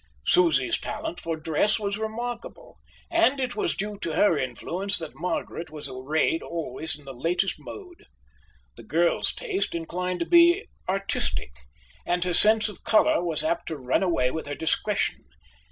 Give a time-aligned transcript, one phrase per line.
[0.25, 2.79] Susie's talent for dress was remarkable,
[3.11, 7.57] and it was due to her influence that Margaret was arrayed always in the latest
[7.59, 8.05] mode.
[8.77, 11.51] The girl's taste inclined to be artistic,
[12.03, 15.19] and her sense of colour was apt to run away with her discretion.